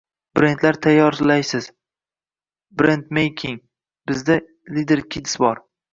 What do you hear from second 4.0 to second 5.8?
sizda «Lider kids» bor.